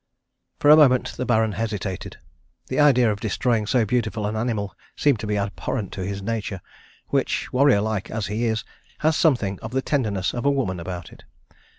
For 0.57 0.71
a 0.71 0.75
moment 0.75 1.09
the 1.15 1.27
Baron 1.27 1.51
hesitated. 1.51 2.17
The 2.69 2.79
idea 2.79 3.11
of 3.11 3.19
destroying 3.19 3.67
so 3.67 3.85
beautiful 3.85 4.25
an 4.25 4.35
animal 4.35 4.73
seemed 4.97 5.19
to 5.19 5.27
be 5.27 5.37
abhorrent 5.37 5.91
to 5.93 6.03
his 6.03 6.23
nature, 6.23 6.59
which, 7.09 7.53
warrior 7.53 7.81
like 7.81 8.09
as 8.09 8.25
he 8.25 8.45
is, 8.45 8.63
has 9.01 9.15
something 9.15 9.59
of 9.59 9.69
the 9.69 9.83
tenderness 9.83 10.33
of 10.33 10.43
a 10.43 10.49
woman 10.49 10.79
about 10.79 11.11
it. 11.13 11.23